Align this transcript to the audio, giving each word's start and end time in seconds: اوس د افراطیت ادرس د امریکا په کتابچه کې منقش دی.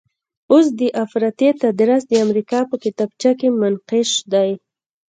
اوس 0.51 0.65
د 0.79 0.81
افراطیت 1.03 1.57
ادرس 1.71 2.01
د 2.07 2.13
امریکا 2.25 2.59
په 2.69 2.75
کتابچه 2.83 3.31
کې 3.39 3.47
منقش 3.61 4.09
دی. 4.33 4.51